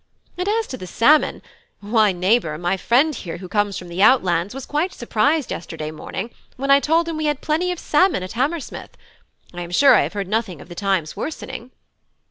And 0.35 0.47
as 0.49 0.65
to 0.65 0.77
the 0.77 0.87
salmon, 0.87 1.43
why, 1.79 2.11
neighbour, 2.11 2.57
my 2.57 2.75
friend 2.75 3.13
here, 3.13 3.37
who 3.37 3.47
comes 3.47 3.77
from 3.77 3.87
the 3.87 4.01
outlands, 4.01 4.51
was 4.55 4.65
quite 4.65 4.95
surprised 4.95 5.51
yesterday 5.51 5.91
morning 5.91 6.31
when 6.55 6.71
I 6.71 6.79
told 6.79 7.07
him 7.07 7.17
we 7.17 7.25
had 7.27 7.39
plenty 7.41 7.71
of 7.71 7.77
salmon 7.77 8.23
at 8.23 8.31
Hammersmith. 8.33 8.97
I 9.53 9.61
am 9.61 9.69
sure 9.69 9.93
I 9.93 10.01
have 10.01 10.13
heard 10.13 10.27
nothing 10.27 10.59
of 10.59 10.69
the 10.69 10.73
times 10.73 11.15
worsening." 11.15 11.69